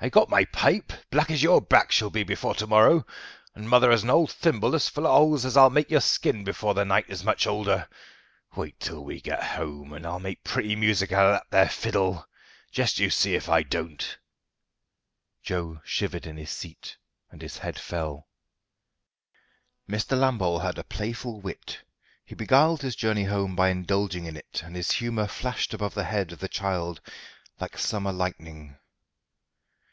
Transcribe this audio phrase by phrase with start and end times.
[0.00, 3.04] I've got my pipe, black as your back shall be before to morrow,
[3.56, 6.44] and mother has an old thimble as full o' holes as I'll make your skin
[6.44, 7.88] before the night is much older.
[8.54, 12.24] Wait till we get home, and I'll make pretty music out of that there fiddle!
[12.70, 14.16] just you see if I don't."
[15.42, 16.96] Joe shivered in his seat,
[17.32, 18.28] and his head fell.
[19.90, 20.16] Mr.
[20.16, 21.80] Lambole had a playful wit.
[22.24, 26.04] He beguiled his journey home by indulging in it, and his humour flashed above the
[26.04, 27.00] head of the child
[27.58, 28.76] like summer lightning.